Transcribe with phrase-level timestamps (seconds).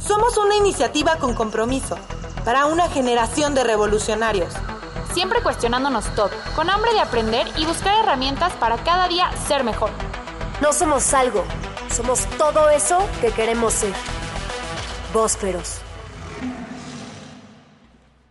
[0.00, 1.98] Somos una iniciativa con compromiso
[2.44, 4.54] para una generación de revolucionarios.
[5.12, 9.90] Siempre cuestionándonos todo, con hambre de aprender y buscar herramientas para cada día ser mejor.
[10.60, 11.44] No somos algo,
[11.90, 13.92] somos todo eso que queremos ser.
[15.12, 15.80] Vósferos.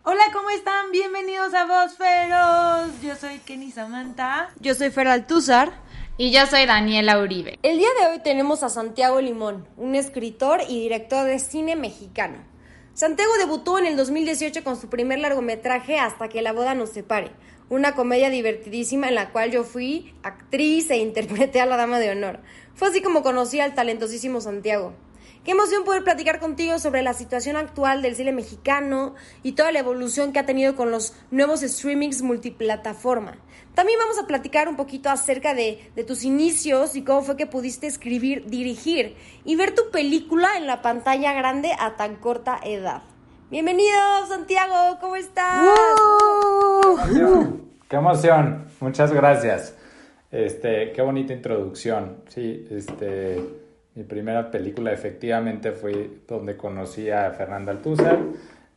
[0.04, 0.90] Hola, ¿cómo están?
[0.90, 3.00] Bienvenidos a Vosferos.
[3.02, 4.48] Yo soy Kenny Samantha.
[4.58, 5.70] Yo soy Fer Altúzar.
[6.20, 7.60] Y yo soy Daniela Uribe.
[7.62, 12.38] El día de hoy tenemos a Santiago Limón, un escritor y director de cine mexicano.
[12.92, 17.30] Santiago debutó en el 2018 con su primer largometraje Hasta que la boda nos separe,
[17.68, 22.10] una comedia divertidísima en la cual yo fui actriz e interpreté a la dama de
[22.10, 22.40] honor.
[22.74, 24.94] Fue así como conocí al talentosísimo Santiago.
[25.44, 29.14] Qué emoción poder platicar contigo sobre la situación actual del cine mexicano
[29.44, 33.38] y toda la evolución que ha tenido con los nuevos streamings multiplataforma.
[33.78, 37.46] También vamos a platicar un poquito acerca de, de, tus inicios y cómo fue que
[37.46, 43.02] pudiste escribir, dirigir y ver tu película en la pantalla grande a tan corta edad.
[43.52, 43.96] Bienvenido,
[44.28, 45.64] Santiago, ¿cómo estás?
[47.88, 48.66] ¡Qué emoción!
[48.80, 49.76] Muchas gracias.
[50.32, 52.24] Este, qué bonita introducción.
[52.26, 53.40] Sí, este,
[53.94, 58.18] mi primera película efectivamente fue donde conocí a Fernanda Altúzar.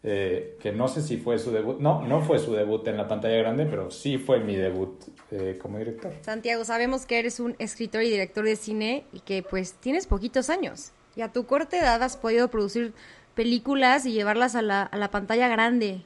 [0.04, 3.08] Eh, que no sé si fue su debut, no, no fue su debut en la
[3.08, 5.00] pantalla grande, pero sí fue mi debut
[5.30, 6.12] eh, como director.
[6.22, 10.50] Santiago, sabemos que eres un escritor y director de cine y que pues tienes poquitos
[10.50, 12.94] años y a tu corta edad has podido producir
[13.36, 16.02] películas y llevarlas a la, a la pantalla grande.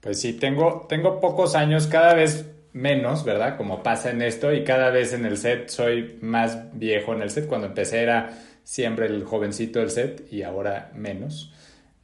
[0.00, 3.56] Pues sí, tengo, tengo pocos años, cada vez menos, ¿verdad?
[3.56, 7.30] Como pasa en esto y cada vez en el set soy más viejo en el
[7.30, 7.46] set.
[7.46, 11.52] Cuando empecé era siempre el jovencito del set y ahora menos.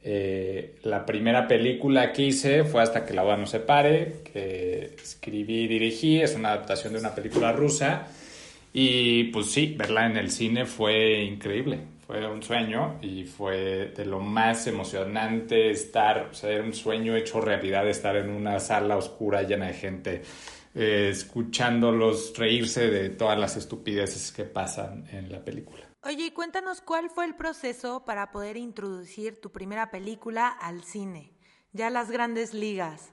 [0.07, 4.91] Eh, la primera película que hice fue Hasta que la boda no se pare, que
[5.01, 8.05] escribí y dirigí, es una adaptación de una película rusa.
[8.71, 14.05] Y pues sí, verla en el cine fue increíble, fue un sueño y fue de
[14.05, 18.97] lo más emocionante estar, o sea, era un sueño hecho realidad estar en una sala
[18.97, 20.21] oscura llena de gente,
[20.75, 25.84] eh, escuchándolos reírse de todas las estupideces que pasan en la película.
[26.07, 31.31] Oye, cuéntanos cuál fue el proceso para poder introducir tu primera película al cine,
[31.73, 33.11] ya las grandes ligas.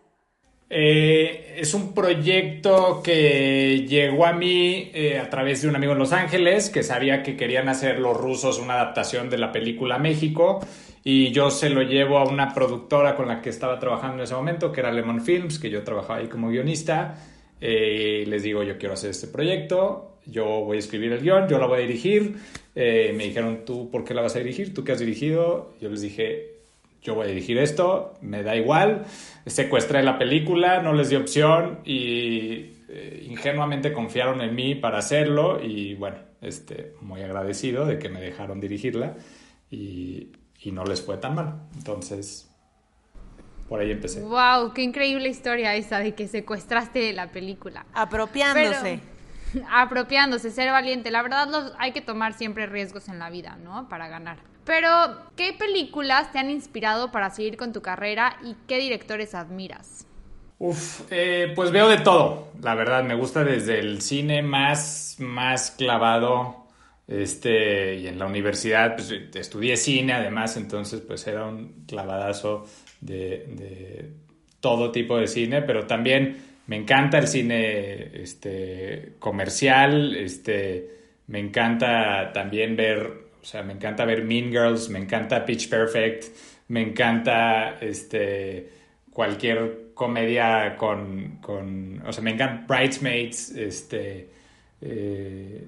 [0.68, 5.98] Eh, es un proyecto que llegó a mí eh, a través de un amigo en
[6.00, 10.60] Los Ángeles que sabía que querían hacer los rusos una adaptación de la película México
[11.02, 14.34] y yo se lo llevo a una productora con la que estaba trabajando en ese
[14.34, 17.14] momento, que era Lemon Films, que yo trabajaba ahí como guionista.
[17.58, 21.58] Eh, les digo, yo quiero hacer este proyecto, yo voy a escribir el guion, yo
[21.58, 22.36] la voy a dirigir.
[22.74, 24.72] Eh, me dijeron, ¿tú por qué la vas a dirigir?
[24.72, 25.74] ¿Tú qué has dirigido?
[25.80, 26.52] Yo les dije,
[27.02, 29.04] yo voy a dirigir esto, me da igual.
[29.46, 35.62] Secuestré la película, no les di opción y eh, ingenuamente confiaron en mí para hacerlo
[35.62, 39.16] y bueno, este, muy agradecido de que me dejaron dirigirla
[39.70, 40.28] y,
[40.60, 41.62] y no les fue tan mal.
[41.76, 42.48] Entonces,
[43.68, 44.20] por ahí empecé.
[44.20, 44.72] ¡Wow!
[44.74, 47.86] ¡Qué increíble historia esa de que secuestraste la película!
[47.94, 49.00] Apropiándose.
[49.00, 49.11] Pero,
[49.70, 51.10] apropiándose, ser valiente.
[51.10, 53.88] La verdad, hay que tomar siempre riesgos en la vida, ¿no?
[53.88, 54.38] Para ganar.
[54.64, 54.88] Pero,
[55.36, 60.06] ¿qué películas te han inspirado para seguir con tu carrera y qué directores admiras?
[60.58, 63.02] Uf, eh, pues veo de todo, la verdad.
[63.02, 66.68] Me gusta desde el cine más, más clavado.
[67.08, 72.64] Este, y en la universidad, pues estudié cine además, entonces, pues era un clavadazo
[73.00, 74.14] de
[74.60, 80.90] todo tipo de cine, pero también me encanta el cine este, comercial, este,
[81.26, 86.26] me encanta también ver, o sea, me encanta ver Mean Girls, me encanta Pitch Perfect,
[86.68, 88.70] me encanta este,
[89.12, 94.28] cualquier comedia con, con, o sea, me encanta Bridesmaids, este,
[94.80, 95.66] eh,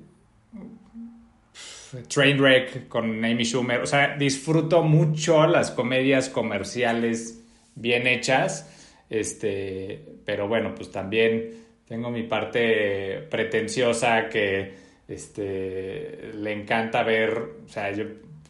[2.08, 7.40] Trainwreck con Amy Schumer, o sea, disfruto mucho las comedias comerciales
[7.74, 8.73] bien hechas,
[9.08, 14.74] este, pero bueno, pues también tengo mi parte pretenciosa que
[15.06, 17.32] este, le encanta ver,
[17.64, 18.04] o sea, yo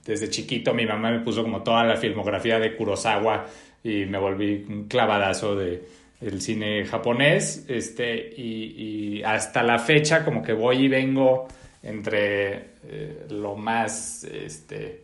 [0.05, 3.47] desde chiquito mi mamá me puso como toda la filmografía de Kurosawa
[3.83, 5.83] y me volví un clavadazo de
[6.21, 11.49] el cine japonés, este, y, y hasta la fecha como que voy y vengo
[11.83, 15.04] entre eh, lo más este,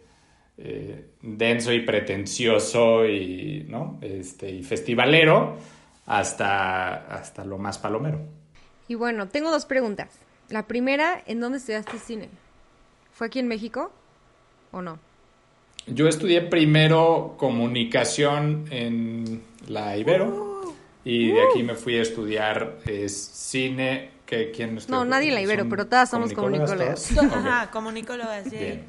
[0.62, 3.99] eh, denso y pretencioso y, ¿no?
[4.03, 5.57] este, y festivalero
[6.05, 8.21] hasta, hasta lo más palomero.
[8.87, 10.11] Y bueno, tengo dos preguntas.
[10.51, 12.29] La primera, ¿en dónde estudiaste cine?
[13.12, 13.91] ¿Fue aquí en México
[14.71, 14.99] o no?
[15.87, 20.75] Yo estudié primero comunicación en la Ibero
[21.05, 24.11] y de aquí me fui a estudiar cine.
[24.27, 27.17] Que, ¿quién no, nadie en la Ibero, pero todas somos comunicólogas.
[27.19, 28.81] Ajá, comunicólogas, sí.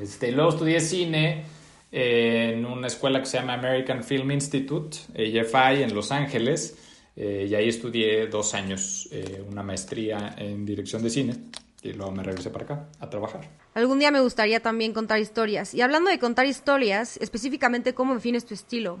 [0.00, 1.44] Este, luego estudié cine
[1.90, 6.78] en una escuela que se llama American Film Institute, AFI, en Los Ángeles.
[7.14, 11.36] Eh, y ahí estudié dos años, eh, una maestría en dirección de cine.
[11.82, 13.50] Y luego me regresé para acá a trabajar.
[13.74, 15.74] Algún día me gustaría también contar historias.
[15.74, 19.00] Y hablando de contar historias, específicamente, ¿cómo defines tu estilo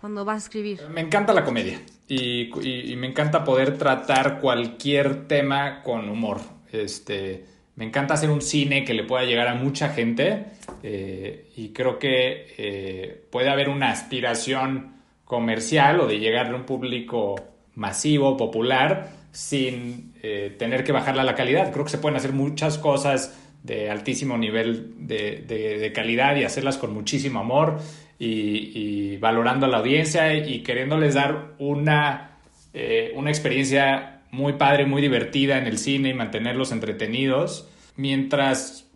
[0.00, 0.80] cuando vas a escribir?
[0.88, 6.40] Me encanta la comedia y, y, y me encanta poder tratar cualquier tema con humor.
[6.72, 7.44] Este,
[7.76, 10.44] me encanta hacer un cine que le pueda llegar a mucha gente
[10.82, 16.64] eh, y creo que eh, puede haber una aspiración comercial o de llegar a un
[16.64, 17.34] público
[17.74, 21.72] masivo, popular, sin eh, tener que bajarle a la calidad.
[21.72, 26.92] Creo que se pueden hacer muchas cosas de altísimo nivel de, calidad y hacerlas con
[26.92, 27.78] muchísimo amor
[28.18, 32.38] y, valorando a la audiencia y queriéndoles dar una,
[33.14, 38.88] una experiencia muy padre, muy divertida en el cine y mantenerlos entretenidos, mientras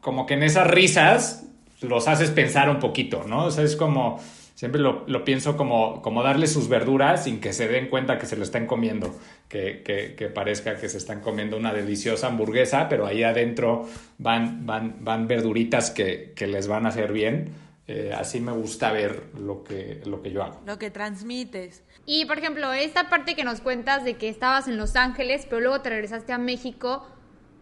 [0.00, 1.44] como que en esas risas
[1.82, 3.46] los haces pensar un poquito, ¿no?
[3.46, 4.22] O sea, es como,
[4.54, 8.36] siempre lo, pienso como, como darle sus verduras sin que se den cuenta que se
[8.36, 9.12] lo están comiendo,
[9.48, 9.82] que,
[10.16, 15.26] que, parezca que se están comiendo una deliciosa hamburguesa, pero ahí adentro van, van, van
[15.26, 20.00] verduritas que, que les van a hacer bien eh, así me gusta ver lo que,
[20.04, 20.60] lo que yo hago.
[20.66, 21.84] Lo que transmites.
[22.04, 25.60] Y por ejemplo, esta parte que nos cuentas de que estabas en Los Ángeles, pero
[25.60, 27.06] luego te regresaste a México,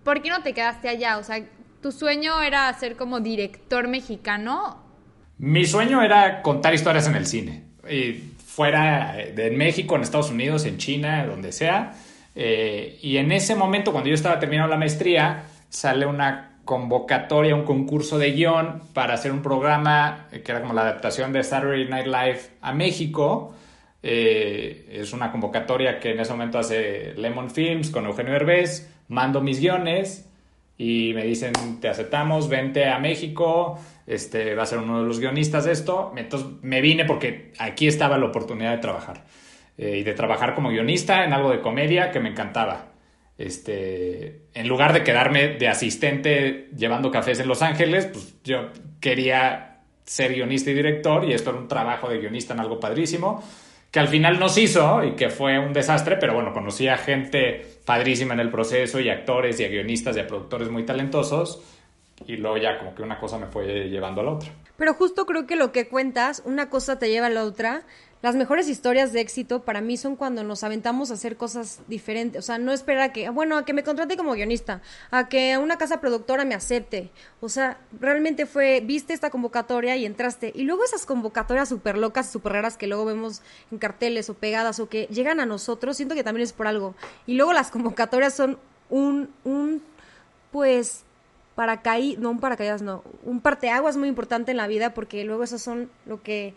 [0.03, 1.19] ¿por qué no te quedaste allá?
[1.19, 1.45] O sea,
[1.83, 4.83] ¿tu sueño era ser como director mexicano?
[5.39, 7.65] Mi sueño era contar historias en el cine.
[7.91, 11.95] Y fuera de México, en Estados Unidos, en China, donde sea.
[12.35, 17.65] Eh, y en ese momento, cuando yo estaba terminando la maestría, sale una convocatoria, un
[17.65, 22.07] concurso de guion para hacer un programa que era como la adaptación de Saturday Night
[22.07, 23.55] Live a México.
[24.03, 28.91] Eh, es una convocatoria que en ese momento hace Lemon Films con Eugenio Herbés.
[29.09, 30.29] Mando mis guiones
[30.77, 35.21] y me dicen, te aceptamos, vente a México, este, va a ser uno de los
[35.21, 36.13] guionistas de esto.
[36.17, 39.25] Entonces me vine porque aquí estaba la oportunidad de trabajar.
[39.77, 42.94] Eh, y de trabajar como guionista en algo de comedia que me encantaba.
[43.37, 48.71] Este, en lugar de quedarme de asistente llevando cafés en Los Ángeles, pues yo
[49.01, 53.43] quería ser guionista y director y esto era un trabajo de guionista en algo padrísimo,
[53.91, 57.65] que al final nos hizo y que fue un desastre, pero bueno, conocí a gente
[57.85, 61.63] padrísima en el proceso y actores y a guionistas y a productores muy talentosos
[62.27, 64.51] y luego ya como que una cosa me fue llevando a la otra.
[64.77, 67.83] Pero justo creo que lo que cuentas, una cosa te lleva a la otra
[68.25, 72.39] las mejores historias de éxito para mí son cuando nos aventamos a hacer cosas diferentes.
[72.39, 74.81] O sea, no esperar a que, bueno, a que me contrate como guionista,
[75.11, 77.11] a que una casa productora me acepte.
[77.43, 80.53] O sea, realmente fue, viste esta convocatoria y entraste.
[80.55, 84.81] Y luego esas convocatorias súper locas, súper raras que luego vemos en carteles o pegadas
[84.81, 86.95] o que llegan a nosotros, siento que también es por algo.
[87.27, 89.83] Y luego las convocatorias son un, un,
[90.51, 91.05] pues,
[91.57, 95.61] paracaídas, no un paracaídas, no, un parteaguas muy importante en la vida porque luego esos
[95.61, 96.55] son lo que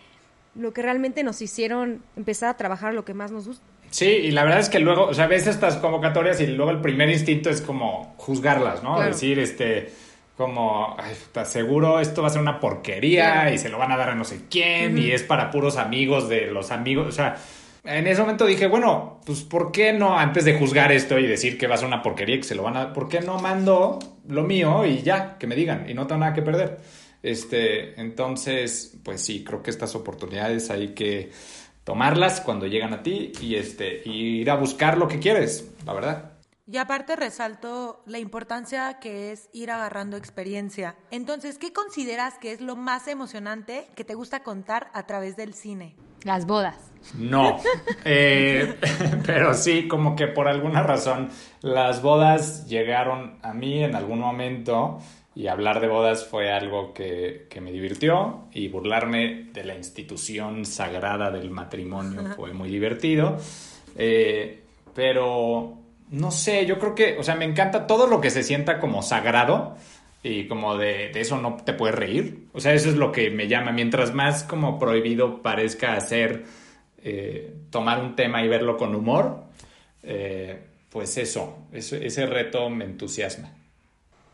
[0.57, 3.63] lo que realmente nos hicieron empezar a trabajar lo que más nos gusta.
[3.89, 6.81] Sí, y la verdad es que luego, o sea, ves estas convocatorias y luego el
[6.81, 8.99] primer instinto es como juzgarlas, ¿no?
[8.99, 9.89] Decir, este,
[10.35, 14.09] como, ay, seguro esto va a ser una porquería y se lo van a dar
[14.09, 17.37] a no sé quién y es para puros amigos de los amigos, o sea,
[17.83, 21.57] en ese momento dije, bueno, pues ¿por qué no, antes de juzgar esto y decir
[21.57, 23.39] que va a ser una porquería y que se lo van a, ¿por qué no
[23.39, 23.97] mando
[24.27, 26.77] lo mío y ya, que me digan y no tengo nada que perder?
[27.23, 31.31] Este, entonces, pues sí, creo que estas oportunidades hay que
[31.83, 35.93] tomarlas cuando llegan a ti y, este, y ir a buscar lo que quieres, la
[35.93, 36.37] verdad.
[36.69, 40.97] Y aparte resalto la importancia que es ir agarrando experiencia.
[41.11, 45.53] Entonces, ¿qué consideras que es lo más emocionante que te gusta contar a través del
[45.53, 45.95] cine?
[46.23, 46.91] Las bodas.
[47.17, 47.57] No,
[48.03, 48.77] eh,
[49.25, 51.29] pero sí, como que por alguna razón
[51.61, 54.99] las bodas llegaron a mí en algún momento
[55.37, 61.29] y hablar de bodas fue algo que, me divirtió y burlarme de la institución sagrada
[61.29, 63.37] del matrimonio fue muy divertido.
[63.95, 64.63] Eh,
[64.95, 65.77] pero
[66.09, 69.03] no sé, yo creo que, o sea, me encanta todo lo que se sienta como
[69.03, 69.75] sagrado
[70.23, 72.47] y como de, eso no te puedes reír.
[72.53, 73.71] O sea, eso es lo que me llama.
[73.71, 76.45] Mientras más como prohibido parezca hacer,
[77.03, 79.43] eh, tomar un tema y verlo con humor,
[80.01, 83.53] eh, pues eso, ese reto me entusiasma.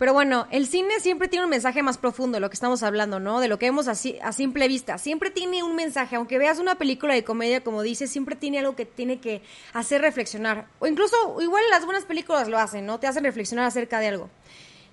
[0.03, 3.21] Pero bueno, el cine siempre tiene un mensaje más profundo de lo que estamos hablando,
[3.21, 3.39] ¿no?
[3.39, 4.97] De lo que vemos así, a simple vista.
[4.97, 8.75] Siempre tiene un mensaje, aunque veas una película de comedia, como dices, siempre tiene algo
[8.75, 9.41] que tiene que
[9.71, 10.67] hacer reflexionar.
[10.79, 12.99] O incluso, igual las buenas películas lo hacen, ¿no?
[12.99, 14.29] Te hacen reflexionar acerca de algo.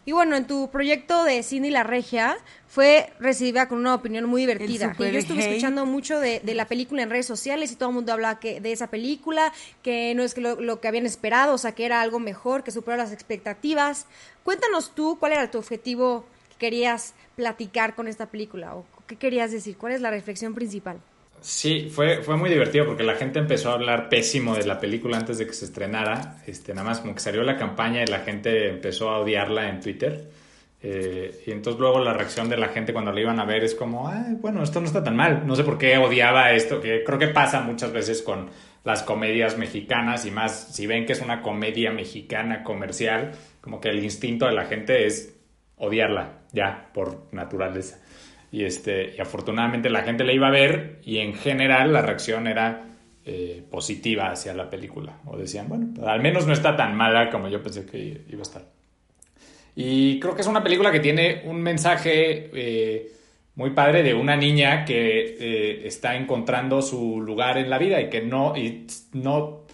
[0.06, 2.38] Y bueno, en tu proyecto de Cine y la Regia
[2.68, 4.94] fue recibida con una opinión muy divertida.
[4.98, 8.12] Y yo estuve escuchando mucho de, la película en redes sociales y todo el mundo
[8.12, 9.52] hablaba que, de esa película,
[9.82, 12.70] que no es que lo, que habían esperado, o sea, que era algo mejor, que
[12.70, 14.06] superó las expectativas.
[14.42, 19.50] Cuéntanos tú cuál era tu objetivo que querías platicar con esta película o qué querías
[19.50, 21.00] decir, cuál es la reflexión principal.
[21.40, 25.16] Sí, fue, fue muy divertido porque la gente empezó a hablar pésimo de la película
[25.16, 26.36] antes de que se estrenara.
[26.46, 29.80] Este, nada más como que salió la campaña y la gente empezó a odiarla en
[29.80, 30.30] Twitter.
[30.82, 33.74] Eh, y entonces luego la reacción de la gente cuando la iban a ver es
[33.74, 35.46] como, bueno, esto no está tan mal.
[35.46, 38.50] No sé por qué odiaba esto, que creo que pasa muchas veces con
[38.84, 43.90] las comedias mexicanas y más si ven que es una comedia mexicana comercial, como que
[43.90, 45.36] el instinto de la gente es
[45.76, 47.98] odiarla, ya, por naturaleza.
[48.52, 52.46] Y, este, y afortunadamente la gente la iba a ver y en general la reacción
[52.46, 52.86] era
[53.24, 55.18] eh, positiva hacia la película.
[55.26, 58.42] O decían, bueno, al menos no está tan mala como yo pensé que iba a
[58.42, 58.62] estar.
[59.76, 63.12] Y creo que es una película que tiene un mensaje eh,
[63.54, 68.08] muy padre de una niña que eh, está encontrando su lugar en la vida y
[68.10, 69.66] que no, y no...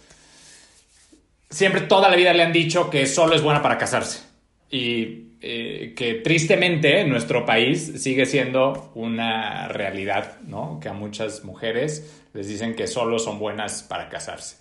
[1.49, 4.23] Siempre toda la vida le han dicho que solo es buena para casarse.
[4.69, 10.79] Y eh, que tristemente en nuestro país sigue siendo una realidad, ¿no?
[10.81, 14.57] Que a muchas mujeres les dicen que solo son buenas para casarse.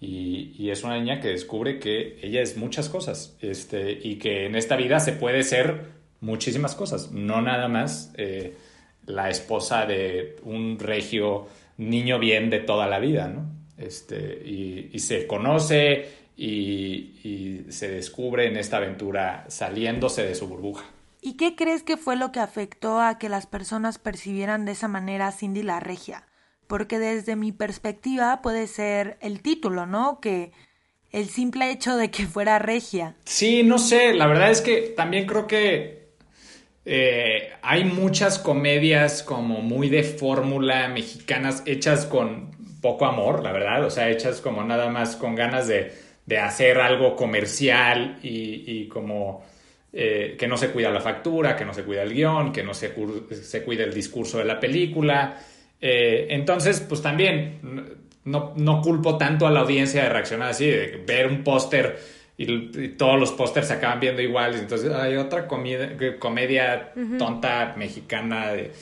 [0.00, 4.56] Y, es una niña que descubre que ella es muchas cosas este, y que en
[4.56, 8.56] esta vida se puede ser muchísimas cosas, no nada más eh,
[9.06, 13.48] la esposa de un regio niño bien de toda la vida, ¿no?
[13.78, 20.84] Este, y, y se conoce y, se descubre en esta aventura saliéndose de su burbuja.
[21.20, 24.86] ¿Y qué crees que fue lo que afectó a que las personas percibieran de esa
[24.86, 26.24] manera a Cindy la Regia?
[26.66, 30.20] Porque desde mi perspectiva puede ser el título, ¿no?
[30.20, 30.52] Que
[31.10, 33.16] el simple hecho de que fuera regia.
[33.24, 36.10] Sí, no sé, la verdad es que también creo que
[36.84, 42.50] eh, hay muchas comedias como muy de fórmula mexicanas hechas con
[42.80, 46.78] poco amor, la verdad, o sea, hechas como nada más con ganas de de hacer
[46.80, 49.44] algo comercial y, como
[49.92, 52.74] eh, que no se cuida la factura, que no se cuida el guion, que no
[52.74, 52.92] se,
[53.30, 55.38] se cuida el discurso de la película.
[55.80, 57.60] Eh, entonces, pues también
[58.24, 61.98] no, no, culpo tanto a la audiencia de reaccionar así, de ver un póster
[62.36, 64.60] y, todos los pósters se acaban viendo iguales.
[64.60, 68.72] Entonces, hay otra comedia, comedia tonta mexicana de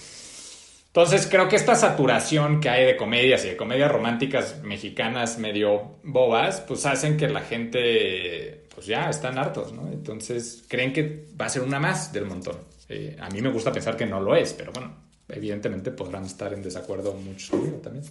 [0.94, 5.96] entonces creo que esta saturación que hay de comedias y de comedias románticas mexicanas medio
[6.04, 9.88] bobas, pues hacen que la gente, pues ya están hartos, ¿no?
[9.88, 12.58] Entonces creen que va a ser una más del montón.
[12.88, 14.94] Eh, a mí me gusta pensar que no lo es, pero bueno,
[15.28, 18.04] evidentemente podrán estar en desacuerdo muchos conmigo también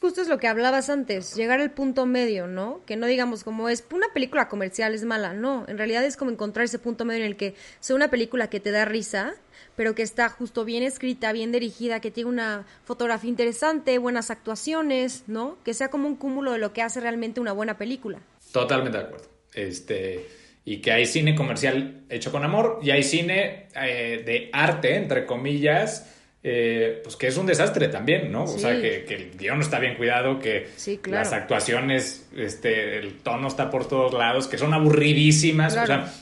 [0.00, 2.80] justo es lo que hablabas antes, llegar al punto medio, ¿no?
[2.86, 6.30] Que no digamos como es una película comercial es mala, no, en realidad es como
[6.30, 9.34] encontrar ese punto medio en el que sea una película que te da risa,
[9.76, 15.24] pero que está justo bien escrita, bien dirigida, que tiene una fotografía interesante, buenas actuaciones,
[15.26, 15.58] ¿no?
[15.64, 18.20] Que sea como un cúmulo de lo que hace realmente una buena película.
[18.52, 19.28] Totalmente de acuerdo.
[19.52, 20.28] Este,
[20.64, 25.26] y que hay cine comercial hecho con amor y hay cine eh, de arte, entre
[25.26, 28.44] comillas, eh, pues que es un desastre también, ¿no?
[28.44, 30.68] O sea, que, el guion no está bien cuidado, que
[31.06, 35.76] las actuaciones, este, el tono está por todos lados, que son aburridísimas.
[35.76, 36.12] O sea,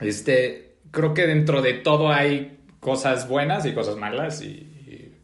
[0.00, 4.68] este, creo que dentro de todo hay cosas buenas y cosas malas y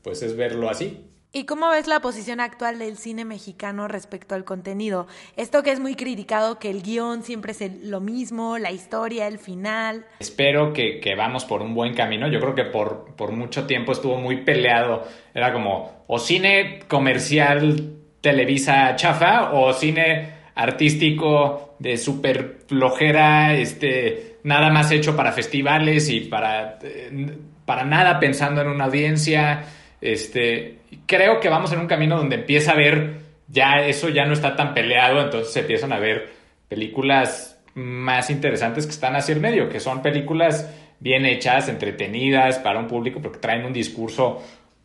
[0.03, 1.04] pues es verlo así.
[1.37, 5.09] ¿Y cómo ves la posición actual del cine mexicano respecto al contenido?
[5.37, 9.41] Esto que es muy criticado, que el guion siempre es lo mismo, la historia, el
[9.41, 10.07] final.
[10.21, 12.29] Espero que, vamos por un buen camino.
[12.29, 15.09] Yo creo que por, por mucho tiempo estuvo muy peleado.
[15.35, 24.71] Era como o cine comercial Televisa chafa o cine artístico de súper flojera, este, nada
[24.71, 29.65] más hecho para festivales y para, eh, para nada pensando en una audiencia.
[30.05, 34.35] Este, creo que vamos en un camino donde empieza a ver, ya eso ya no
[34.35, 36.31] está tan peleado, entonces se empiezan a ver
[36.69, 40.71] películas más interesantes que están hacia el medio, que son películas
[41.01, 44.43] bien hechas, entretenidas para un público, porque traen un discurso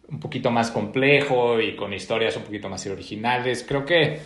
[0.08, 3.66] un poquito más complejo y con historias un poquito más originales.
[3.68, 4.22] Creo que,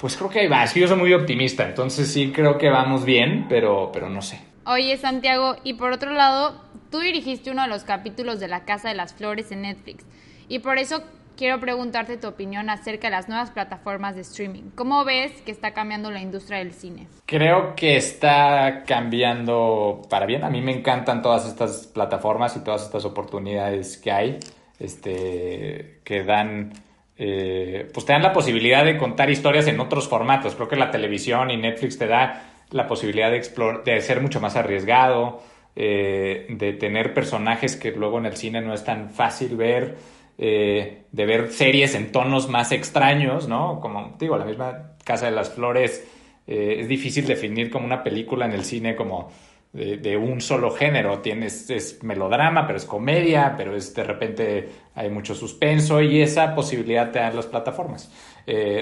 [0.00, 0.64] pues creo que ahí va.
[0.64, 4.22] Es que yo soy muy optimista, entonces sí creo que vamos bien, pero, pero no
[4.22, 4.40] sé.
[4.64, 6.54] Oye, Santiago, y por otro lado,
[6.92, 10.04] tú dirigiste uno de los capítulos de La Casa de las Flores en Netflix.
[10.48, 11.02] Y por eso
[11.36, 14.70] quiero preguntarte tu opinión acerca de las nuevas plataformas de streaming.
[14.74, 17.08] ¿Cómo ves que está cambiando la industria del cine?
[17.26, 20.44] Creo que está cambiando para bien.
[20.44, 24.38] A mí me encantan todas estas plataformas y todas estas oportunidades que hay,
[24.78, 26.74] este, que dan,
[27.16, 30.54] eh, pues te dan la posibilidad de contar historias en otros formatos.
[30.54, 33.40] Creo que la televisión y Netflix te da la posibilidad de,
[33.84, 35.42] de ser mucho más arriesgado,
[35.74, 39.96] eh, de tener personajes que luego en el cine no es tan fácil ver.
[40.38, 43.80] Eh, de ver series en tonos más extraños, ¿no?
[43.80, 46.06] Como digo, la misma Casa de las Flores
[46.46, 49.30] eh, es difícil definir como una película en el cine como
[49.72, 51.20] de, un solo género.
[51.20, 56.54] Tienes, es melodrama, pero es comedia, pero es de repente hay mucho suspenso y esa
[56.54, 58.10] posibilidad te dan las plataformas.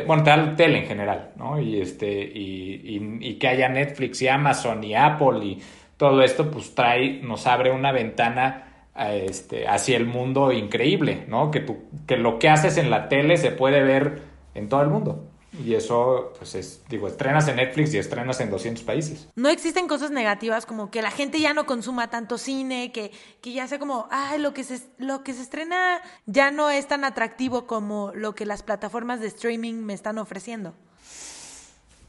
[0.06, 1.60] Bueno, te da tele en general, ¿no?
[1.60, 5.62] Y, este, y, y, que haya Netflix y Amazon y Apple y
[6.00, 11.50] todo esto, pues trae, nos abre una ventana este, hacia el mundo increíble, ¿no?
[11.50, 11.76] Que, tú,
[12.06, 14.22] que lo que haces en la tele se puede ver
[14.54, 15.26] en todo el mundo.
[15.62, 19.28] Y eso, pues es, digo, estrenas en Netflix y estrenas en 200 países.
[19.36, 23.52] No existen cosas negativas como que la gente ya no consuma tanto cine, que, que
[23.52, 27.04] ya sea como, ay, lo que, se, lo que se estrena ya no es tan
[27.04, 30.72] atractivo como lo que las plataformas de streaming me están ofreciendo.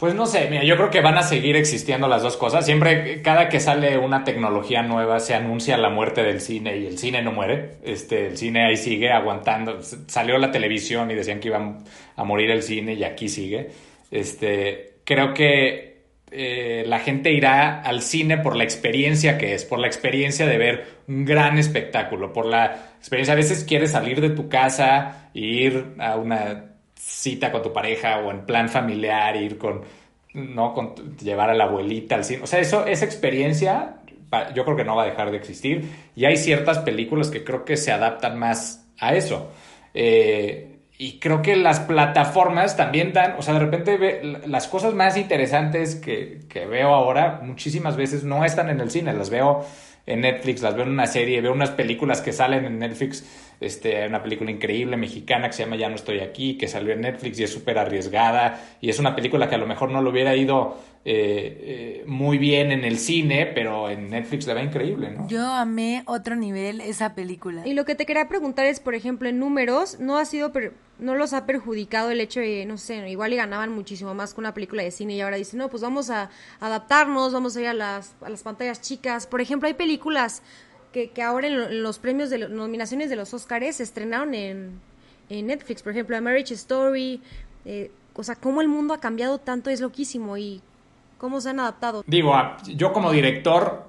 [0.02, 2.66] Pues no sé, mira, yo creo que van a seguir existiendo las dos cosas.
[2.66, 6.98] Siempre, cada que sale una tecnología nueva, se anuncia la muerte del cine y el
[6.98, 7.74] cine no muere.
[7.84, 9.80] Este, el cine ahí sigue aguantando.
[10.08, 11.84] Salió la televisión y decían que iban
[12.16, 13.70] a morir el cine y aquí sigue.
[14.10, 19.78] Este, creo que eh, la gente irá al cine por la experiencia que es, por
[19.78, 23.36] la experiencia de ver un gran espectáculo, por la experiencia.
[23.36, 26.71] A veces quieres salir de tu casa e ir a una
[27.02, 29.82] cita con tu pareja o en plan familiar, ir con,
[30.34, 30.74] ¿no?
[30.74, 32.44] Con, llevar a la abuelita al cine.
[32.44, 33.98] O sea, eso, esa experiencia
[34.56, 35.90] yo creo que no va a dejar de existir.
[36.16, 39.52] Y hay ciertas películas que creo que se adaptan más a eso.
[39.94, 40.68] Eh,
[40.98, 45.18] y creo que las plataformas también dan, o sea, de repente ve, las cosas más
[45.18, 49.66] interesantes que, que, veo ahora muchísimas veces no están en el cine, las veo
[50.06, 53.24] en Netflix, las veo en una serie, veo unas películas que salen en Netflix
[53.62, 57.02] este, una película increíble mexicana que se llama Ya no estoy aquí, que salió en
[57.02, 60.10] Netflix y es súper arriesgada y es una película que a lo mejor no lo
[60.10, 65.10] hubiera ido eh, eh, muy bien en el cine, pero en Netflix le va increíble,
[65.10, 65.28] ¿no?
[65.28, 67.66] Yo amé otro nivel esa película.
[67.66, 70.52] Y lo que te quería preguntar es, por ejemplo, en números, ¿no ha sido,
[71.00, 74.42] no los ha perjudicado el hecho de, no sé, igual y ganaban muchísimo más que
[74.42, 77.68] una película de cine y ahora dicen, no, pues vamos a adaptarnos, vamos a ir
[77.68, 79.26] a las, a las pantallas chicas.
[79.26, 80.44] Por ejemplo, hay películas
[80.92, 84.80] que, ahora en, los premios de las nominaciones de los Oscars se estrenaron en,
[85.30, 87.22] Netflix, por ejemplo, A Marriage Story,
[87.64, 90.62] eh, o sea, cómo el mundo ha cambiado tanto es loquísimo y
[91.22, 92.04] cómo se han adaptado.
[92.08, 93.86] Digo, yo como director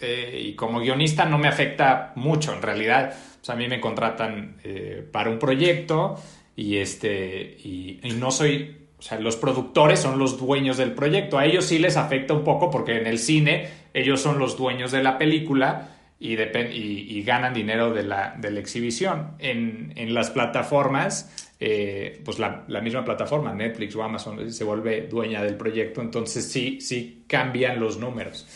[0.00, 4.56] eh, y como guionista no me afecta mucho, en realidad, sea, a mí me contratan
[4.64, 6.20] eh, para un proyecto
[6.56, 11.38] y, este, y, y no soy o sea, los productores son los dueños del proyecto.
[11.38, 14.92] A ellos sí les afecta un poco porque en el cine ellos son los dueños
[14.92, 15.88] de la película
[16.20, 19.32] y, y, ganan dinero de la, de exhibición.
[19.40, 25.02] En, en, las plataformas, eh, pues la, la, misma plataforma, Netflix o Amazon, se vuelve
[25.02, 28.48] dueña del proyecto, entonces sí, sí cambian los números.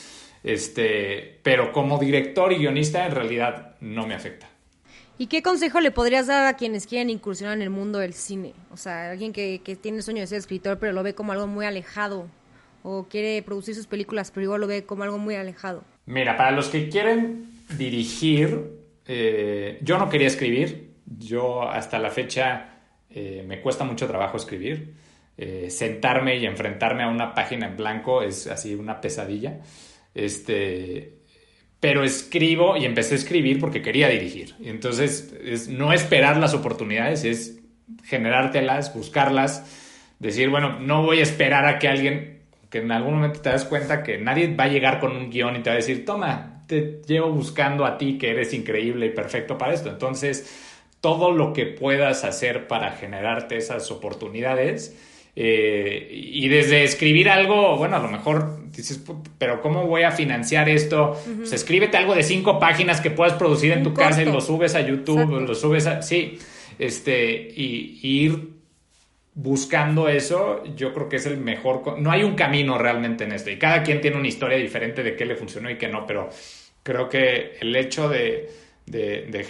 [0.43, 4.49] Este, pero como director y guionista en realidad no me afecta.
[5.19, 8.55] ¿Y qué consejo le podrías dar a quienes quieren incursionar en el mundo del cine?
[8.73, 11.31] O sea, alguien que, que tiene el sueño de ser escritor, pero lo ve como
[11.31, 12.27] algo muy alejado.
[12.83, 15.85] O quiere producir sus películas, pero igual lo ve como algo muy alejado.
[16.07, 18.65] Mira, para los que quieren dirigir,
[19.07, 22.76] eh, yo no quería escribir, yo hasta la fecha
[23.19, 24.93] eh, me cuesta mucho trabajo escribir.
[25.39, 29.61] Eh, sentarme y enfrentarme a una página en blanco es así una pesadilla.
[30.15, 31.15] Este,
[31.81, 34.55] pero escribo y empecé a escribir porque quería dirigir.
[34.63, 37.59] Entonces, es no esperar las oportunidades, es
[38.05, 39.65] generártelas, buscarlas,
[40.19, 43.65] decir, bueno, no voy a esperar a que alguien, que en algún momento te das
[43.65, 46.65] cuenta que nadie va a llegar con un guion y te va a decir, toma,
[46.67, 49.89] te llevo buscando a ti que eres increíble y perfecto para esto.
[49.89, 54.97] Entonces, todo lo que puedas hacer para generarte esas oportunidades.
[55.39, 59.03] Eh, y desde escribir algo, bueno, a lo mejor dices,
[59.37, 61.21] pero ¿cómo voy a financiar esto?
[61.37, 64.75] Pues escríbete algo de cinco páginas que puedas producir en tu casa y lo subes
[64.75, 66.01] a YouTube, lo subes a...
[66.01, 66.39] Sí,
[66.79, 68.57] este, y, y, ir
[69.35, 71.99] buscando eso, yo creo que es el mejor...
[71.99, 75.17] No hay un camino realmente en esto y cada quien tiene una historia diferente de
[75.17, 76.31] qué le funcionó y qué no, pero
[76.87, 78.49] creo que el hecho de,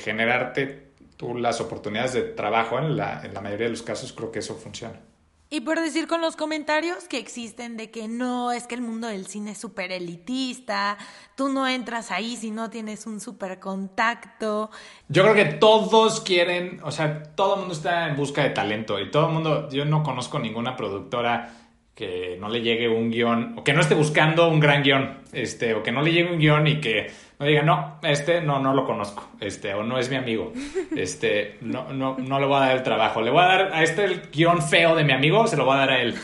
[0.02, 0.85] generarte
[1.16, 4.40] tú las oportunidades de trabajo en la, en la mayoría de los casos, creo que
[4.40, 5.00] eso funciona.
[5.48, 9.06] Y por decir con los comentarios que existen de que no, es que el mundo
[9.06, 10.98] del cine es súper elitista,
[11.36, 14.70] tú no entras ahí si no tienes un súper contacto.
[15.08, 18.98] Yo creo que todos quieren, o sea, todo el mundo está en busca de talento
[18.98, 21.65] y todo el mundo, yo no conozco ninguna productora
[21.96, 25.72] que no le llegue un guion, o que no esté buscando un gran guion, este,
[25.72, 28.74] o que no le llegue un guion y que no diga, no, este no, no
[28.74, 30.52] lo conozco, este, o no es mi amigo,
[30.94, 33.82] este, no, no, no le voy a dar el trabajo, le voy a dar a
[33.82, 36.14] este el guion feo de mi amigo, se lo voy a dar a él.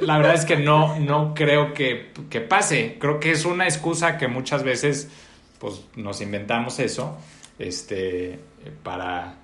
[0.00, 4.18] La verdad es que no, no creo que, que pase, creo que es una excusa
[4.18, 5.10] que muchas veces,
[5.58, 7.16] pues, nos inventamos eso,
[7.58, 8.38] este,
[8.82, 9.36] para,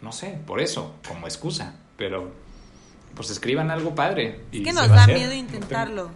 [0.00, 2.32] no sé, por eso, como excusa, pero
[3.14, 4.40] pues escriban algo padre.
[4.52, 6.10] Es que nos da miedo intentarlo.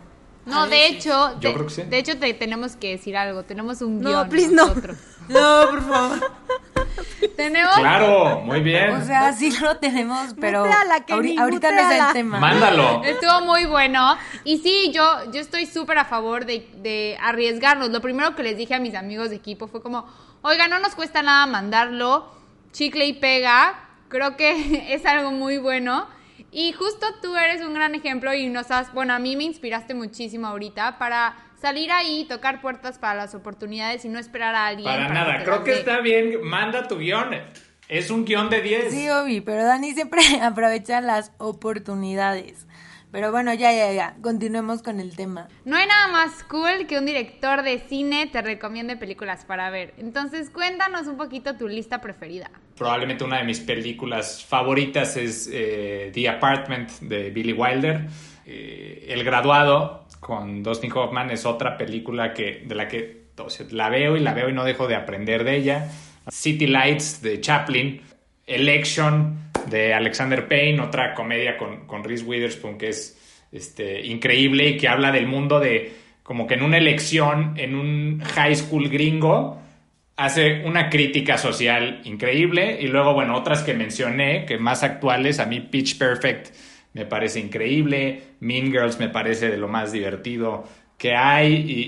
[0.46, 1.82] No, de hecho, Yo de, creo que sí.
[1.82, 3.42] de hecho te tenemos que decir algo.
[3.42, 4.66] Tenemos un No, guion please, no.
[4.68, 4.96] nosotros.
[5.28, 6.20] No, por favor.
[7.36, 8.90] Tenemos Claro, muy bien.
[8.92, 12.38] O sea, sí lo tenemos, pero Muteala, Kenny, ahori- ahorita no es el tema.
[12.38, 13.02] Mándalo.
[13.04, 14.16] Estuvo muy bueno.
[14.44, 17.90] Y sí, yo, yo estoy súper a favor de, de arriesgarnos.
[17.90, 20.06] Lo primero que les dije a mis amigos de equipo fue como,
[20.42, 22.30] oiga, no nos cuesta nada mandarlo,
[22.72, 23.74] chicle y pega.
[24.08, 26.06] Creo que es algo muy bueno.
[26.50, 29.94] Y justo tú eres un gran ejemplo y nos has, bueno, a mí me inspiraste
[29.94, 34.86] muchísimo ahorita para salir ahí, tocar puertas para las oportunidades y no esperar a alguien.
[34.86, 36.42] Para nada, creo que está bien.
[36.42, 37.30] Manda tu guion.
[37.88, 38.92] Es un guion de 10.
[38.92, 42.65] Sí, Obi, pero Dani siempre aprovecha las oportunidades.
[43.16, 44.14] Pero bueno, ya, ya, ya.
[44.20, 45.48] Continuemos con el tema.
[45.64, 49.94] No hay nada más cool que un director de cine te recomiende películas para ver.
[49.96, 52.50] Entonces, cuéntanos un poquito tu lista preferida.
[52.76, 58.04] Probablemente una de mis películas favoritas es eh, The Apartment de Billy Wilder.
[58.44, 63.64] Eh, El graduado con Dustin Hoffman es otra película que, de la que o sea,
[63.70, 65.90] la veo y la veo y no dejo de aprender de ella.
[66.28, 68.02] City Lights de Chaplin.
[68.46, 73.18] Election de Alexander Payne, otra comedia con, con Reese Witherspoon que es
[73.52, 78.20] este, increíble y que habla del mundo de como que en una elección en un
[78.20, 79.60] high school gringo
[80.16, 85.46] hace una crítica social increíble y luego, bueno, otras que mencioné, que más actuales, a
[85.46, 86.54] mí Pitch Perfect
[86.94, 90.64] me parece increíble, Mean Girls me parece de lo más divertido
[90.96, 91.82] que hay y,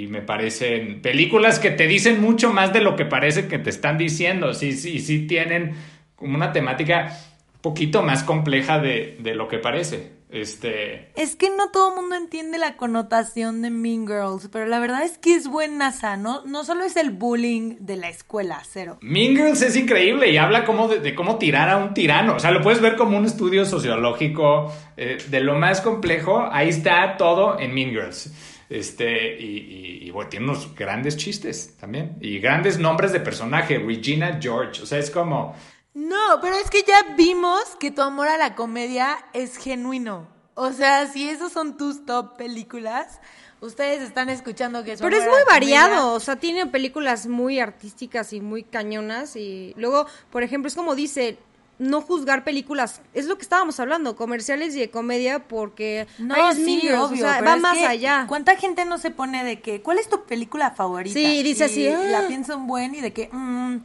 [0.00, 3.60] y- y- me parecen películas que te dicen mucho más de lo que parece que
[3.60, 5.74] te están diciendo, sí, sí, sí tienen
[6.22, 7.18] como una temática
[7.56, 10.22] un poquito más compleja de, de lo que parece.
[10.32, 14.78] Este, Es que no todo el mundo entiende la connotación de Mean Girls, pero la
[14.80, 16.42] verdad es que es buenaza, ¿no?
[16.46, 18.96] No solo es el bullying de la escuela, cero.
[19.02, 22.36] Mean Girls es increíble y habla como de, de cómo tirar a un tirano.
[22.36, 26.48] O sea, lo puedes ver como un estudio sociológico eh, de lo más complejo.
[26.50, 28.32] Ahí está todo en Mean Girls.
[28.70, 32.16] Este, y, y- y, bueno, tiene unos grandes chistes también.
[32.22, 33.78] Y grandes nombres de personaje.
[33.78, 34.82] Regina George.
[34.82, 35.54] O sea, es como.
[35.94, 40.26] No, pero es que ya vimos que tu amor a la comedia es genuino.
[40.54, 43.20] O sea, si esos son tus top películas,
[43.60, 47.58] ustedes están escuchando que su Pero es muy comedia- variado, o sea, tiene películas muy
[47.60, 51.38] artísticas y muy cañonas y luego, por ejemplo, es como dice,
[51.78, 56.50] no juzgar películas, es lo que estábamos hablando, comerciales y de comedia porque No, ay,
[56.50, 58.26] es sí, obvio, o sea, va es más que allá.
[58.28, 61.14] ¿Cuánta gente no se pone de que, ¿cuál es tu película favorita?
[61.14, 61.98] Sí, dice Y así, ah.
[62.10, 63.78] La piensa un buen y de que, mm,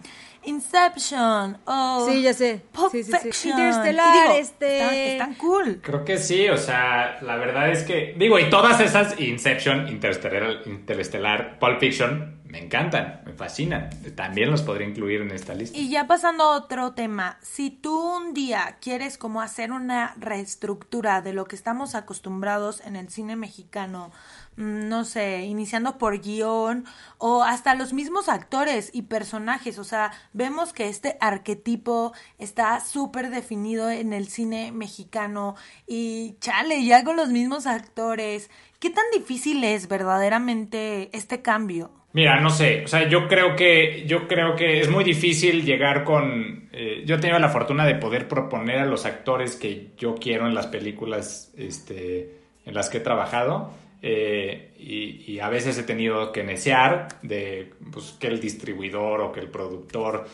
[0.47, 2.61] Inception, oh, Sí, ya sé.
[2.71, 3.17] Pulp Sí, sí, sí.
[3.19, 3.51] Fiction.
[3.59, 5.79] Interstellar, digo, este- Están, están cool.
[5.83, 8.15] Creo que sí, o sea, la verdad es que.
[8.17, 13.89] Digo, y todas esas, Inception, Interstellar, Interstellar Pulp Fiction, me encantan, me fascinan.
[14.15, 15.77] También los podría incluir en esta lista.
[15.77, 21.21] Y ya pasando a otro tema, si tú un día quieres como hacer una reestructura
[21.21, 24.11] de lo que estamos acostumbrados en el cine mexicano,
[24.57, 26.85] no sé, iniciando por guion
[27.19, 33.29] o hasta los mismos actores y personajes, o sea, vemos que este arquetipo está súper
[33.29, 35.55] definido en el cine mexicano
[35.87, 41.91] y chale, ya con los mismos actores, ¿qué tan difícil es verdaderamente este cambio?
[42.13, 46.03] Mira, no sé, o sea, yo creo que, yo creo que es muy difícil llegar
[46.03, 46.67] con...
[46.71, 50.47] eh, yo he tenido la fortuna de poder proponer a los actores que yo quiero
[50.47, 56.31] en las películas este, en las que he trabajado eh, y, a veces he tenido
[56.31, 60.27] que necear de pues, que el distribuidor o que el productor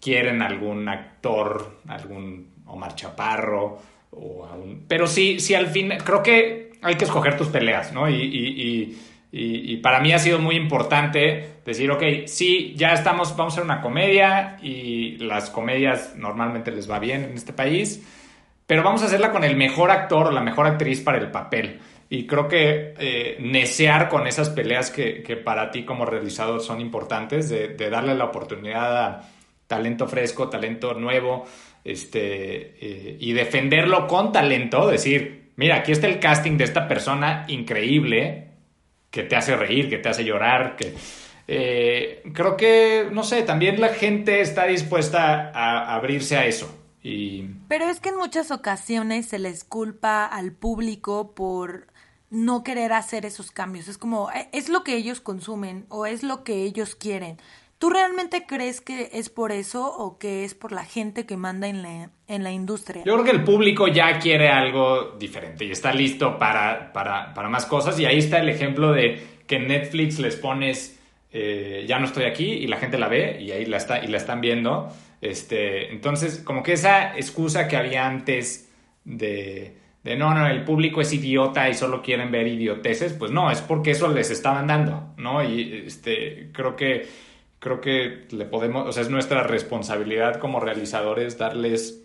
[0.00, 3.78] quieren algún actor, algún Omar Chaparro
[4.10, 4.48] o
[4.86, 8.08] Pero sí, sí, al fin, creo que hay que escoger tus peleas, ¿no?
[8.08, 8.96] Y- y-
[9.36, 13.64] y para mí ha sido muy importante decir, ok, sí, ya estamos, vamos a hacer
[13.64, 18.06] una comedia y las comedias normalmente les va bien en este país,
[18.68, 21.80] pero vamos a hacerla con el mejor actor o la mejor actriz para el papel.
[22.08, 26.80] Y creo que eh, necear con esas peleas que, que para ti como realizador son
[26.80, 29.30] importantes, de, de darle la oportunidad a
[29.66, 31.44] talento fresco, talento nuevo,
[31.84, 37.44] este, eh, y defenderlo con talento, decir, mira, aquí está el casting de esta persona
[37.48, 38.48] increíble
[39.10, 40.94] que te hace reír, que te hace llorar, que...
[41.46, 46.74] Eh, creo que, no sé, también la gente está dispuesta a abrirse a eso.
[47.02, 47.42] Y...
[47.68, 51.88] Pero es que en muchas ocasiones se les culpa al público por
[52.34, 53.88] no querer hacer esos cambios.
[53.88, 57.38] Es como, eh, es lo que ellos consumen o es lo que ellos quieren.
[57.78, 61.68] ¿Tú realmente crees que es por eso o que es por la gente que manda
[61.68, 63.02] en la, en la industria?
[63.04, 67.48] Yo creo que el público ya quiere algo diferente y está listo para, para, para
[67.48, 67.98] más cosas.
[67.98, 70.98] Y ahí está el ejemplo de que Netflix les pones
[71.36, 74.06] eh, ya no estoy aquí y la gente la ve y ahí la, está, y
[74.06, 74.88] la están viendo.
[75.20, 78.70] Este, entonces, como que esa excusa que había antes
[79.04, 83.50] de, de no, no, el público es idiota y solo quieren ver idioteces, pues no,
[83.50, 85.42] es porque eso les estaban dando, ¿no?
[85.42, 87.08] Y este, creo que
[87.58, 92.02] creo que le podemos, o sea, es nuestra responsabilidad como realizadores darles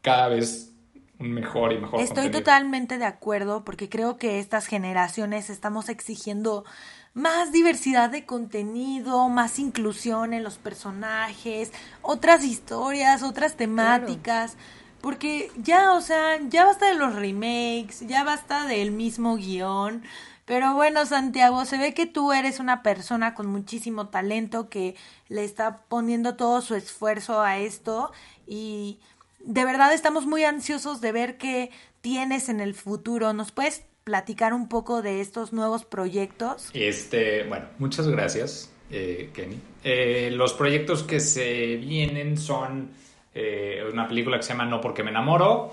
[0.00, 0.72] cada vez
[1.18, 2.00] un mejor y mejor.
[2.00, 6.64] Estoy totalmente de acuerdo porque creo que estas generaciones estamos exigiendo
[7.12, 14.56] más diversidad de contenido, más inclusión en los personajes, otras historias, otras temáticas.
[15.04, 20.02] Porque ya, o sea, ya basta de los remakes, ya basta del mismo guion.
[20.46, 24.96] Pero bueno, Santiago, se ve que tú eres una persona con muchísimo talento que
[25.28, 28.12] le está poniendo todo su esfuerzo a esto
[28.46, 28.98] y
[29.40, 33.34] de verdad estamos muy ansiosos de ver qué tienes en el futuro.
[33.34, 36.70] ¿Nos puedes platicar un poco de estos nuevos proyectos?
[36.72, 39.60] Este, bueno, muchas gracias, eh, Kenny.
[39.82, 43.03] Eh, los proyectos que se vienen son
[43.34, 45.72] eh, una película que se llama No porque me enamoro,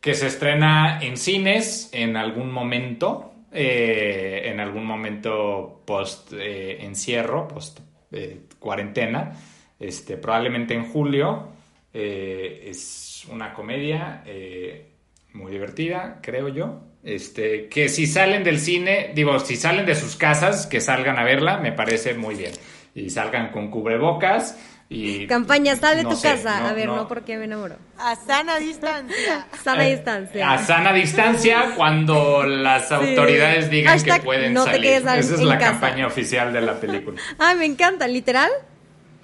[0.00, 3.30] que se estrena en cines en algún momento.
[3.52, 7.80] Eh, en algún momento post eh, encierro, post
[8.12, 9.32] eh, cuarentena,
[9.78, 11.48] este, probablemente en julio.
[11.92, 14.22] es una comedia
[15.32, 16.82] muy divertida, creo yo.
[17.02, 21.24] Este, que si salen del cine, digo, si salen de sus casas, que salgan a
[21.24, 22.52] verla, me parece muy bien.
[22.94, 24.56] Y salgan con cubrebocas
[25.28, 26.68] Campaña, sal de tu casa.
[26.68, 27.06] a ver, no.
[27.06, 27.76] porque me enamoro.
[27.96, 29.46] A sana distancia.
[29.62, 30.50] sana distancia.
[30.50, 34.80] A sana distancia cuando las autoridades digan que pueden no salir.
[34.80, 37.20] Te quedes Esa es la campaña oficial de la película.
[37.38, 38.50] Ah, me encanta, literal.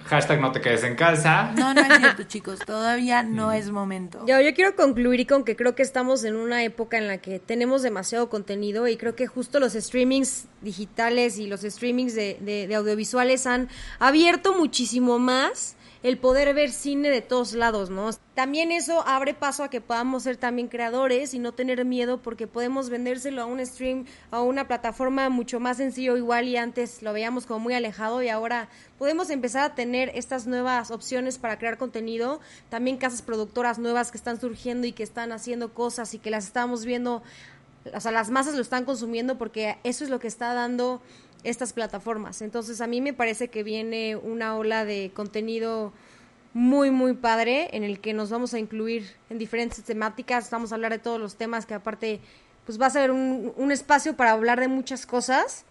[0.07, 1.53] Hashtag no te quedes en casa.
[1.57, 2.59] No, no es cierto, chicos.
[2.61, 4.25] Todavía no es momento.
[4.27, 7.38] Yo, yo quiero concluir con que creo que estamos en una época en la que
[7.38, 12.75] tenemos demasiado contenido y creo que justo los streamings digitales y los streamings de, de
[12.75, 18.11] audiovisuales han abierto muchísimo más el poder ver cine de todos lados, ¿no?
[18.35, 22.47] También eso abre paso a que podamos ser también creadores y no tener miedo porque
[22.47, 27.13] podemos vendérselo a un stream, a una plataforma mucho más sencillo igual y antes lo
[27.13, 31.79] veíamos como muy alejado y ahora podemos empezar a tener estas nuevas opciones para crear
[31.79, 36.31] contenido, también casas productoras nuevas que están surgiendo y que están haciendo cosas y que
[36.31, 37.23] las estamos viendo,
[37.93, 41.01] o sea, las masas lo están consumiendo porque eso es lo que está dando
[41.49, 42.43] estas plataformas.
[42.43, 45.93] Entonces a mí me parece que viene una ola de contenido
[46.53, 50.77] muy, muy padre en el que nos vamos a incluir en diferentes temáticas, vamos a
[50.77, 52.21] hablar de todos los temas que aparte
[52.65, 55.65] pues va a ser un, un espacio para hablar de muchas cosas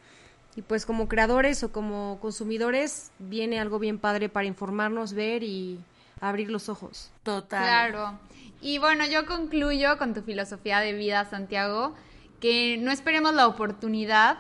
[0.56, 5.80] y pues como creadores o como consumidores viene algo bien padre para informarnos, ver y
[6.22, 7.12] abrir los ojos.
[7.24, 7.64] Total.
[7.64, 8.20] Claro.
[8.62, 11.94] Y bueno, yo concluyo con tu filosofía de vida, Santiago,
[12.40, 14.38] que no esperemos la oportunidad,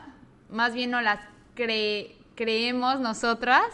[0.49, 1.19] más bien no las
[2.35, 3.65] creemos nosotras.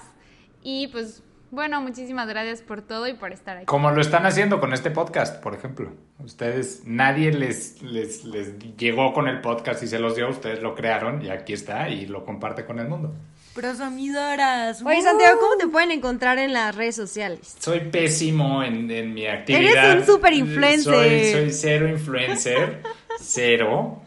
[0.64, 3.66] Y pues bueno, muchísimas gracias por todo y por estar aquí.
[3.66, 5.92] Como lo están haciendo con este podcast, por ejemplo.
[6.20, 10.76] Ustedes, nadie les, les, les llegó con el podcast y se los dio, ustedes lo
[10.76, 13.14] crearon y aquí está y lo comparte con el mundo.
[13.54, 14.82] Prosumidoras.
[14.82, 17.58] Oye, Santiago, ¿cómo te pueden encontrar en las redes sociales?
[17.60, 19.92] Soy pésimo en, en mi actividad.
[19.92, 20.84] Eres un super influencer.
[20.94, 22.82] Soy, soy cero influencer.
[23.20, 24.02] cero,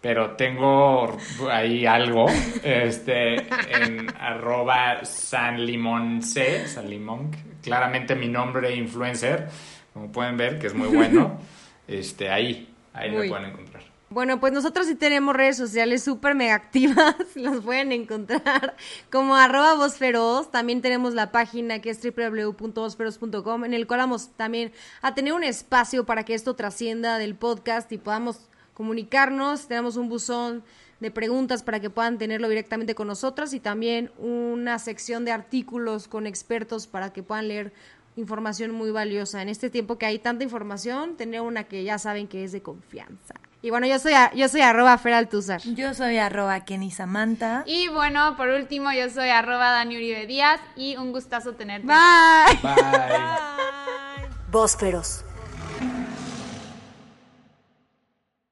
[0.00, 1.16] pero tengo
[1.50, 2.26] ahí algo,
[2.62, 7.30] este, en arroba sanlimonce, sanlimon,
[7.62, 9.48] claramente mi nombre influencer,
[9.92, 11.38] como pueden ver, que es muy bueno,
[11.86, 13.87] este, ahí, ahí lo pueden encontrar.
[14.10, 18.74] Bueno, pues nosotros sí tenemos redes sociales súper mega activas, las pueden encontrar
[19.12, 24.72] como arroba vosferos, también tenemos la página que es www.vosferos.com en el cual vamos también
[25.02, 29.68] a tener un espacio para que esto trascienda del podcast y podamos comunicarnos.
[29.68, 30.64] Tenemos un buzón
[31.00, 36.08] de preguntas para que puedan tenerlo directamente con nosotros y también una sección de artículos
[36.08, 37.74] con expertos para que puedan leer
[38.16, 39.42] información muy valiosa.
[39.42, 42.62] En este tiempo que hay tanta información, tener una que ya saben que es de
[42.62, 43.34] confianza.
[43.60, 45.60] Y bueno, yo soy, a- yo soy arroba Feraltuzar.
[45.62, 47.64] Yo soy arroba Kenny Samantha.
[47.66, 51.86] Y bueno, por último, yo soy arroba Dani Uribe Díaz y un gustazo tenerte.
[51.88, 52.58] Bye.
[52.62, 54.28] Bye.
[54.50, 55.24] Bósferos.